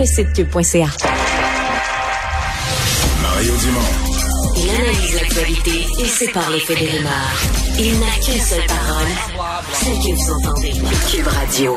[0.00, 0.86] le site cube.ca.
[3.22, 3.80] Mario Dumont.
[4.56, 7.36] Il analyse l'actualité et sépare les faits des rumeurs.
[7.78, 10.72] Il n'a qu'une seule parole, celle que vous entendez.
[11.10, 11.76] Cube Radio.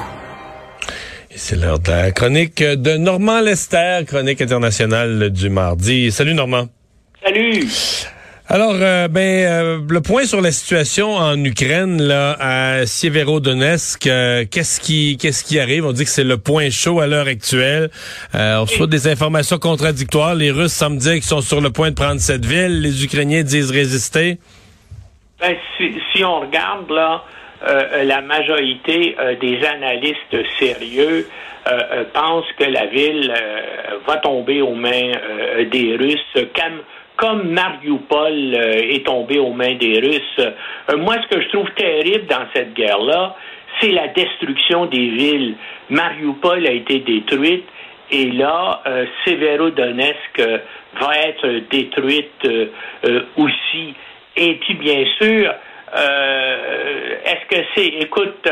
[1.36, 6.10] C'est l'heure de la chronique de Normand Lester, chronique internationale du mardi.
[6.10, 6.70] Salut Normand.
[7.21, 7.68] Salut.
[8.50, 14.43] Alors, euh, ben, euh, le point sur la situation en Ukraine, là, à Sieverodonetsk, euh,
[14.52, 15.86] qu'est-ce qui, qu'est-ce qui arrive?
[15.86, 17.89] On dit que c'est le point chaud à l'heure actuelle.
[18.34, 20.36] on reçoit des informations contradictoires.
[20.36, 22.82] Les Russes semblent dire qu'ils sont sur le point de prendre cette ville.
[22.82, 24.39] Les Ukrainiens disent résister.
[25.39, 25.55] Ben,
[26.14, 27.24] si, on regarde là,
[28.04, 31.28] la majorité des analystes sérieux
[32.14, 33.33] pensent que la ville
[34.05, 35.11] va tomber aux mains
[35.72, 36.81] des Russes comme
[37.22, 40.40] Mariupol euh, est tombé aux mains des Russes.
[40.40, 43.36] Euh, moi, ce que je trouve terrible dans cette guerre-là,
[43.80, 45.56] c'est la destruction des villes.
[45.89, 47.66] Mariupol a été détruite
[48.12, 50.42] et là, euh, Severodonetsk
[51.00, 52.47] va être détruite
[53.36, 53.95] aussi.
[54.38, 55.52] Et puis, bien sûr,
[57.25, 57.88] est-ce que c'est...
[57.88, 58.48] Écoute,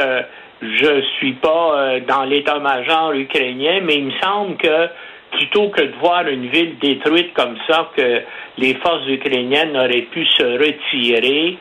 [0.62, 4.88] je suis pas dans l'état-major ukrainien, mais il me semble que
[5.32, 8.22] plutôt que de voir une ville détruite comme ça, que
[8.58, 11.58] les forces ukrainiennes auraient pu se retirer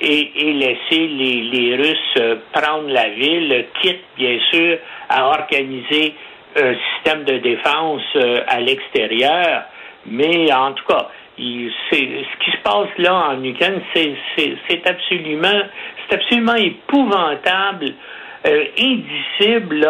[0.00, 6.14] et, laisser les, Russes euh, prendre la ville, quitte bien sûr à organiser
[6.56, 9.64] un système de défense euh, à l'extérieur.
[10.06, 17.94] Mais en tout cas, ce qui se passe là en Ukraine, c'est absolument, épouvantable,
[18.46, 19.86] euh, indicible,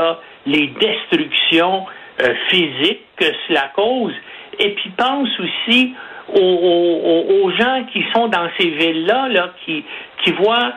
[0.47, 1.87] les destructions
[2.21, 4.15] euh, physiques que cela cause.
[4.59, 5.95] Et puis pense aussi
[6.35, 9.85] aux, gens qui sont dans ces villes-là, là, qui,
[10.23, 10.73] qui voient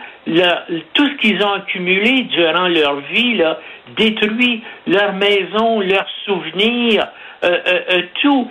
[0.93, 3.59] tout ce qu'ils ont accumulé durant leur vie, là,
[3.95, 7.07] détruit leur maison, leurs souvenirs,
[7.43, 8.49] euh, euh, tout.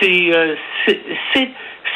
[0.00, 0.30] C'est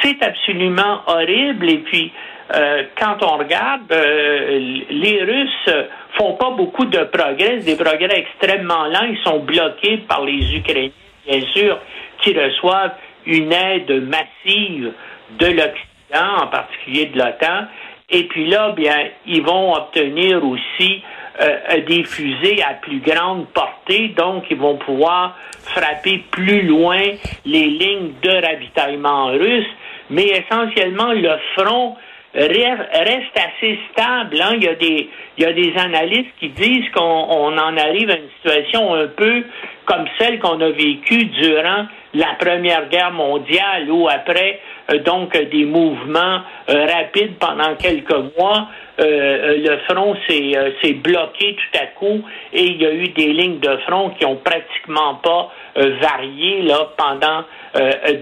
[0.03, 1.71] c'est absolument horrible.
[1.71, 2.13] Et puis,
[2.49, 5.75] quand on regarde, les Russes
[6.17, 9.07] font pas beaucoup de progrès, des progrès extrêmement lents.
[9.09, 10.91] Ils sont bloqués par les Ukrainiens,
[11.27, 11.79] bien sûr,
[12.21, 12.95] qui reçoivent
[13.27, 14.93] une aide massive
[15.39, 17.67] de l'Occident, en particulier de l'OTAN.
[18.09, 21.03] Et puis là, bien, ils vont obtenir aussi
[21.41, 27.03] euh, des fusées à plus grande portée, donc ils vont pouvoir frapper plus loin
[27.45, 29.67] les lignes de ravitaillement russes.
[30.09, 31.97] Mais essentiellement, le front
[32.37, 34.41] reste assez stable.
[34.41, 34.53] Hein.
[34.57, 38.11] Il, y a des, il y a des analystes qui disent qu'on on en arrive
[38.11, 39.45] à une situation un peu
[39.87, 44.61] comme celle qu'on a vécue durant la Première Guerre mondiale, où après
[44.93, 48.69] euh, donc des mouvements euh, rapides pendant quelques mois,
[48.99, 52.23] euh, le front s'est bloqué tout à coup
[52.53, 56.89] et il y a eu des lignes de front qui ont pratiquement pas varié là
[56.97, 57.45] pendant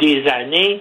[0.00, 0.81] des années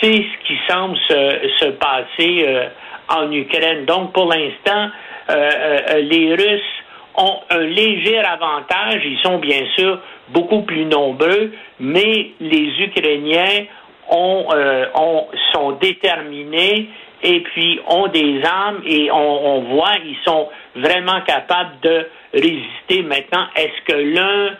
[0.00, 2.68] c'est ce qui semble se, passer euh,
[3.08, 3.84] en Ukraine.
[3.84, 4.90] Donc, pour l'instant,
[5.30, 5.50] euh,
[5.90, 6.62] euh, les Russes
[7.16, 9.02] ont un léger avantage.
[9.04, 13.66] Ils sont bien sûr beaucoup plus nombreux, mais les Ukrainiens
[14.10, 14.46] ont,
[15.52, 16.88] sont déterminés
[17.22, 23.02] et puis ont des armes et on, on voit ils sont vraiment capables de résister.
[23.02, 24.56] Maintenant, est-ce que l'un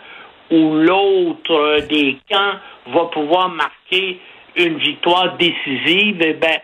[0.51, 2.55] ou l'autre des camps
[2.87, 4.19] va pouvoir marquer
[4.55, 6.59] une victoire décisive, eh ben,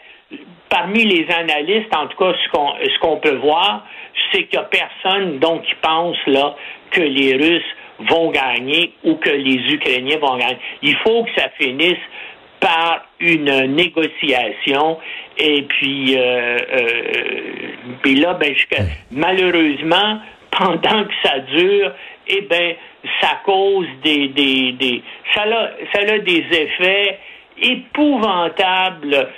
[0.69, 3.85] parmi les analystes, en tout cas, ce qu'on ce qu'on peut voir,
[4.31, 6.55] c'est qu'il n'y a personne donc qui pense là
[6.91, 7.75] que les Russes
[8.09, 10.57] vont gagner ou que les Ukrainiens vont gagner.
[10.81, 11.97] Il faut que ça finisse
[12.59, 14.97] par une négociation
[15.37, 18.55] et puis euh, euh, là ben
[19.11, 20.19] malheureusement
[20.51, 21.91] pendant que ça dure
[22.27, 22.75] eh ben
[23.21, 25.03] ça cause des des, des
[25.35, 27.19] ça a, ça a des effets
[27.61, 29.29] épouvantable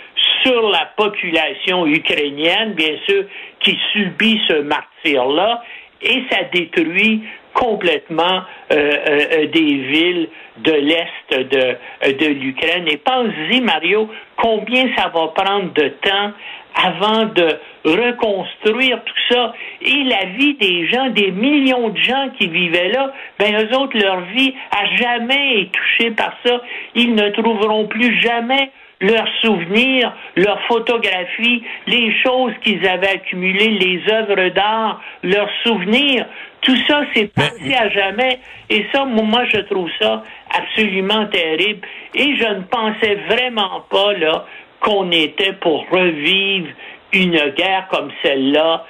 [0.44, 3.26] sur la population ukrainienne, bien sûr,
[3.60, 5.64] qui subit ce martyr-là,
[6.02, 7.24] et ça détruit
[7.60, 12.86] complètement euh, euh, des villes de l'Est de, de l'Ukraine.
[12.88, 16.32] Et pensez-y, Mario, combien ça va prendre de temps
[16.76, 19.54] avant de reconstruire tout ça.
[19.82, 23.98] Et la vie des gens, des millions de gens qui vivaient là, ben eux autres,
[23.98, 26.62] leur vie a jamais été touchée par ça.
[26.96, 34.02] Ils ne trouveront plus jamais leurs souvenirs, leurs photographies, les choses qu'ils avaient accumulées, les
[34.12, 36.26] œuvres d'art, leurs souvenirs.
[36.62, 38.40] Tout ça, c'est passé à jamais.
[38.70, 41.88] Et ça, moi, je trouve ça absolument terrible.
[42.14, 44.46] Et je ne pensais vraiment pas, là,
[44.82, 46.70] qu'on était pour revivre
[47.12, 48.86] une guerre comme celle-là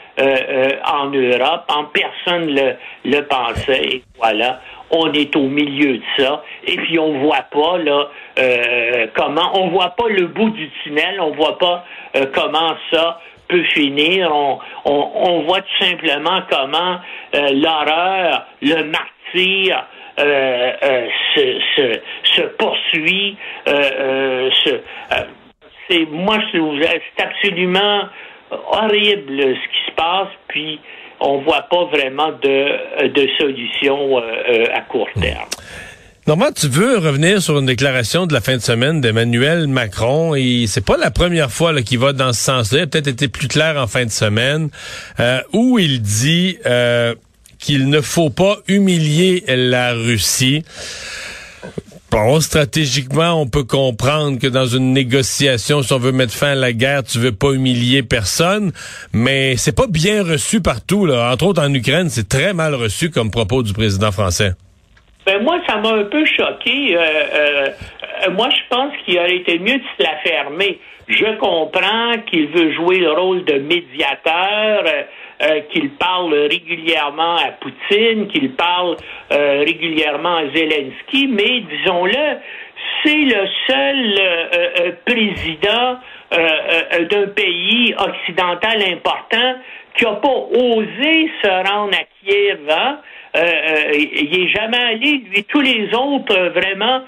[0.85, 1.63] en Europe.
[1.69, 2.75] En personne le,
[3.05, 3.85] le pensait.
[3.85, 4.59] Et voilà,
[4.91, 6.43] on est au milieu de ça.
[6.67, 8.09] Et puis on voit pas là
[9.13, 11.21] comment, on voit pas le bout du tunnel.
[11.21, 11.85] On voit pas
[12.33, 14.33] comment ça peut finir.
[14.33, 16.99] On, on, voit tout simplement comment
[17.33, 19.85] l'horreur, le martyr
[20.19, 21.99] euh, euh, se,
[22.35, 23.37] se, poursuit.
[23.69, 24.49] Euh,
[25.89, 28.03] c'est moi, c'est absolument
[28.51, 30.27] horrible ce qui se passe.
[30.49, 30.79] Puis
[31.21, 34.17] on voit pas vraiment de, de solution
[34.73, 35.47] à court terme.
[36.29, 40.65] Normand, tu veux revenir sur une déclaration de la fin de semaine d'Emmanuel Macron et
[40.67, 42.77] c'est pas la première fois qu'il va dans ce sens-là.
[42.77, 44.69] Il a peut-être été plus clair en fin de semaine
[45.53, 46.59] où il dit
[47.57, 50.63] qu'il ne faut pas humilier la Russie.
[52.11, 56.55] Bon, stratégiquement, on peut comprendre que dans une négociation, si on veut mettre fin à
[56.55, 58.71] la guerre, tu veux pas humilier personne,
[59.13, 61.07] mais c'est pas bien reçu partout.
[61.07, 61.31] Là.
[61.33, 64.53] Entre autres, en Ukraine, c'est très mal reçu comme propos du président français.
[65.25, 66.95] Ben moi, ça m'a un peu choqué.
[66.95, 70.79] Euh, euh, moi, je pense qu'il aurait été mieux de se la fermer.
[71.07, 74.83] Je comprends qu'il veut jouer le rôle de médiateur.
[75.41, 78.97] Euh, qu'il parle régulièrement à Poutine, qu'il parle
[79.31, 82.39] euh, régulièrement à Zelensky, mais disons-le,
[83.01, 85.97] c'est le seul euh, président
[86.29, 89.55] d'un pays occidental important
[89.95, 92.69] qui n'a pas osé se rendre à Kiev.
[92.69, 92.99] Hein?
[93.35, 95.23] Euh, euh, il est jamais allé.
[95.31, 97.01] Lui, tous les autres euh, vraiment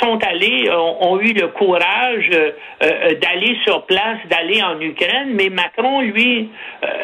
[0.00, 2.30] sont allés, ont, eu le courage
[2.80, 6.48] d'aller sur place, d'aller en Ukraine, mais Macron, lui,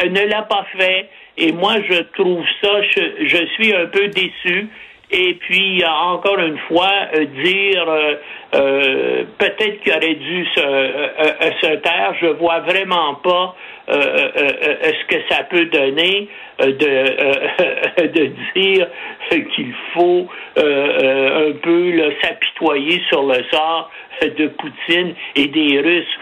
[0.09, 1.09] ne l'a pas fait.
[1.37, 4.69] Et moi, je trouve ça, je, je suis un peu déçu.
[5.12, 6.91] Et puis, encore une fois,
[7.44, 7.87] dire
[8.53, 12.14] peut-être qu'il aurait dû se, taire.
[12.20, 13.55] Je vois vraiment pas
[13.88, 16.29] ce que ça peut donner.
[16.62, 18.87] Euh, de, euh, de dire
[19.55, 20.29] qu'il faut
[20.59, 23.91] euh, un peu s'apitoyer sur le sort
[24.23, 26.19] de Poutine et des Russes.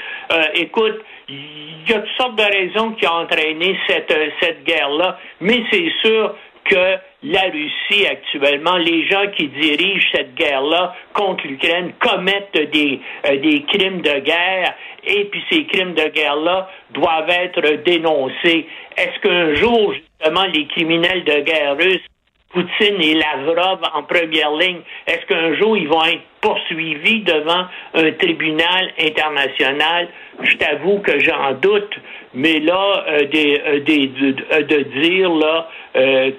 [0.55, 5.63] écoute, il y a toutes sortes de raisons qui ont entraîné cette, cette guerre-là, mais
[5.71, 6.35] c'est sûr
[6.65, 13.63] que la Russie actuellement, les gens qui dirigent cette guerre-là contre l'Ukraine commettent des, des
[13.69, 14.75] crimes de guerre
[15.05, 18.67] et puis ces crimes de guerre-là doivent être dénoncés.
[18.97, 22.07] Est-ce qu'un jour, justement, les criminels de guerre russes,
[22.53, 28.11] Poutine et Lavrov en première ligne, est-ce qu'un jour ils vont être poursuivis devant un
[28.13, 30.09] tribunal international?
[30.43, 31.95] Je t'avoue que j'en doute,
[32.35, 34.11] mais là, euh, des, euh, des,
[34.53, 35.69] euh, de, dire là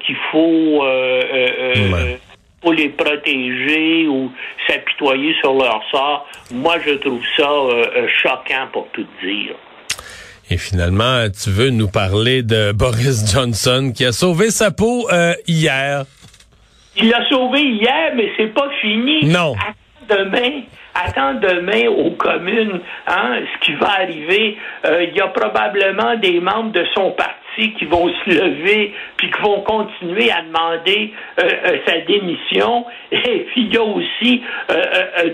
[0.01, 0.83] qu'il faut
[2.61, 4.31] pour les protéger ou
[4.67, 7.49] s'apitoyer sur leur sort, moi je trouve ça
[8.21, 9.55] choquant pour tout dire.
[10.51, 15.31] Et finalement, tu veux nous parler de Boris Johnson qui a sauvé sa peau euh,
[15.47, 16.03] hier.
[16.97, 19.27] Il l'a sauvé hier, mais c'est pas fini.
[19.27, 19.55] Non.
[19.55, 20.51] Attends demain,
[20.93, 24.57] attends demain aux communes, hein, ce qui va arriver.
[24.83, 29.31] Euh, il y a probablement des membres de son parti qui vont se lever puis
[29.31, 32.85] qui vont continuer à demander euh, sa démission.
[33.13, 34.41] Et puis il y a aussi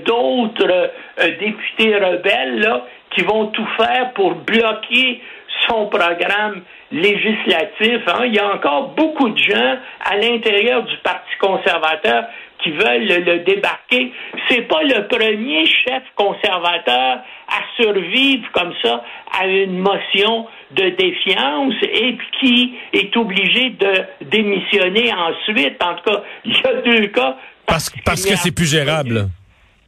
[0.05, 0.91] d'autres
[1.39, 5.21] députés rebelles là qui vont tout faire pour bloquer
[5.67, 6.61] son programme
[6.91, 8.01] législatif.
[8.07, 8.25] Hein.
[8.25, 12.25] Il y a encore beaucoup de gens à l'intérieur du Parti conservateur
[12.63, 14.13] qui veulent le, débarquer.
[14.49, 19.03] C'est pas le premier chef conservateur à survivre comme ça
[19.39, 25.81] à une motion de défiance et qui est obligé de démissionner ensuite.
[25.83, 27.37] En tout cas, il y a deux cas.
[27.65, 29.27] Parce, parce que c'est plus gérable.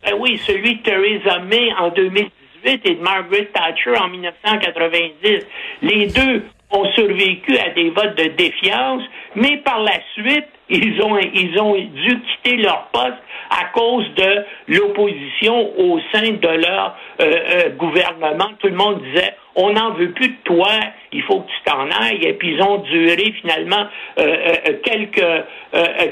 [0.04, 2.30] Ben oui, celui de Theresa May en 2000
[2.66, 5.46] et de Margaret Thatcher en 1990.
[5.82, 9.04] Les deux ont survécu à des votes de défiance,
[9.36, 13.18] mais par la suite, ils ont, ils ont dû quitter leur poste
[13.50, 18.52] à cause de l'opposition au sein de leur euh, euh, gouvernement.
[18.60, 20.70] Tout le monde disait on n'en veut plus de toi,
[21.12, 22.24] il faut que tu t'en ailles.
[22.24, 23.88] Et puis ils ont duré finalement
[24.20, 25.44] euh, quelques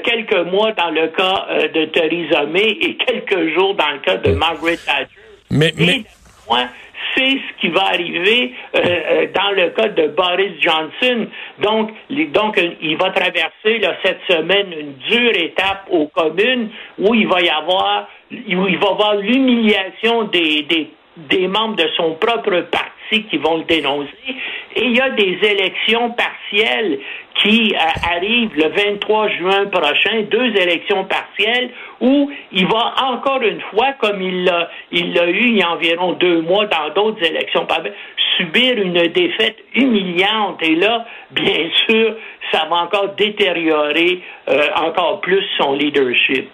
[0.02, 4.32] quelques mois dans le cas de Theresa May et quelques jours dans le cas de
[4.32, 5.20] Margaret Thatcher.
[5.50, 6.02] Mais, mais
[7.14, 11.26] c'est ce qui va arriver euh, euh, dans le cas de Boris Johnson.
[11.60, 11.92] Donc,
[12.32, 17.48] donc il va traverser cette semaine une dure étape aux communes où il va y
[17.48, 23.64] avoir, où il va avoir l'humiliation des membres de son propre parti qui vont le
[23.64, 24.36] dénoncer.
[24.76, 26.98] Et il y a des élections partielles
[27.42, 31.70] qui euh, arrivent le 23 juin prochain, deux élections partielles
[32.00, 34.68] où il va encore une fois, comme il l'a
[35.30, 37.66] eu il y a environ deux mois dans d'autres élections,
[38.38, 40.58] subir une défaite humiliante.
[40.62, 42.14] Et là, bien sûr,
[42.52, 46.48] ça va encore détériorer euh, encore plus son leadership.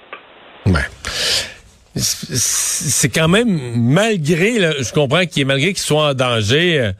[1.96, 6.92] C'est quand même malgré, je comprends qu'il malgré qu'il soit en danger euh,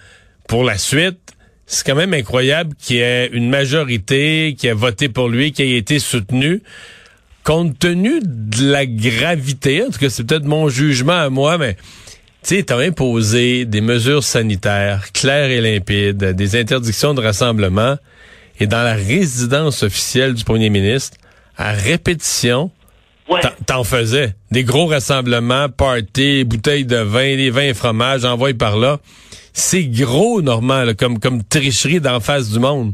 [0.49, 1.19] pour la suite,
[1.67, 5.63] c'est quand même incroyable qu'il y ait une majorité qui a voté pour lui, qui
[5.63, 6.63] ait été soutenu.
[7.43, 11.77] Compte tenu de la gravité, en tout cas c'est peut-être mon jugement à moi, mais
[12.43, 17.97] tu sais, t'as imposé des mesures sanitaires claires et limpides, des interdictions de rassemblement,
[18.61, 21.17] et dans la résidence officielle du premier ministre,
[21.57, 22.71] à répétition,
[23.67, 24.35] t'en faisais.
[24.51, 28.99] Des gros rassemblements, parties, bouteilles de vin, des vins et fromages, envoie par là.
[29.53, 32.93] C'est gros, Normand, comme, comme tricherie d'en face du monde.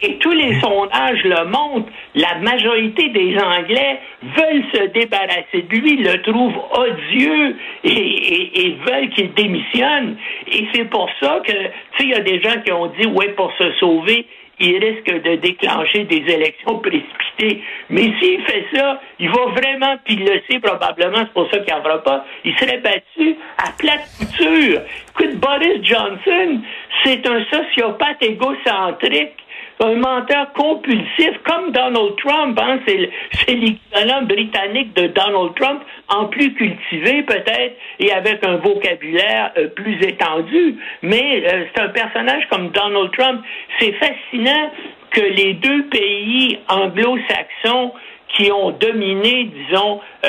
[0.00, 1.90] Et tous les sondages le montrent.
[2.14, 9.10] La majorité des Anglais veulent se débarrasser de lui, le trouvent odieux et, et veulent
[9.10, 10.16] qu'il démissionne.
[10.52, 11.58] Et c'est pour ça que, tu
[11.98, 14.26] sais, il y a des gens qui ont dit, ouais, pour se sauver,
[14.60, 17.62] il risque de déclencher des élections précipitées.
[17.90, 21.74] Mais s'il fait ça, il va vraiment, puis le sait probablement, c'est pour ça qu'il
[21.74, 24.80] n'en fera pas, il serait battu à plate couture.
[25.10, 26.60] Écoute, Boris Johnson,
[27.04, 29.36] c'est un sociopathe égocentrique
[29.80, 32.58] un menteur compulsif comme Donald Trump.
[32.60, 39.52] Hein, c'est l'équivalent britannique de Donald Trump, en plus cultivé peut-être et avec un vocabulaire
[39.56, 40.76] euh, plus étendu.
[41.02, 43.42] Mais euh, c'est un personnage comme Donald Trump.
[43.78, 44.70] C'est fascinant
[45.10, 47.92] que les deux pays anglo-saxons
[48.36, 50.28] qui ont dominé, disons, euh,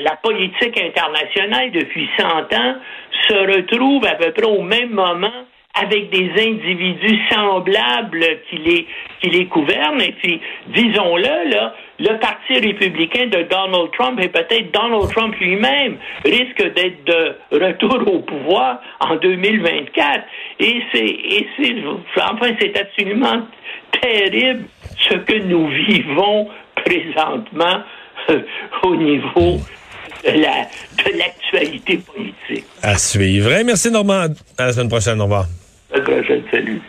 [0.00, 2.76] la politique internationale depuis 100 ans,
[3.28, 5.44] se retrouvent à peu près au même moment
[5.82, 8.86] avec des individus semblables qui les,
[9.20, 10.00] qui les gouvernent.
[10.00, 15.96] Et puis, disons-le, là, le Parti républicain de Donald Trump et peut-être Donald Trump lui-même
[16.24, 20.24] risque d'être de retour au pouvoir en 2024.
[20.60, 21.74] Et c'est,
[22.16, 23.42] enfin, c'est absolument
[24.00, 24.64] terrible
[24.96, 26.48] ce que nous vivons
[26.84, 27.82] présentement
[28.30, 28.40] euh,
[28.82, 29.60] au niveau
[30.24, 32.64] de l'actualité politique.
[32.82, 33.50] À suivre.
[33.64, 34.26] Merci Normand.
[34.56, 35.20] À la semaine prochaine.
[35.20, 35.67] Au.
[35.90, 36.42] La prochaine.
[36.50, 36.82] Salut.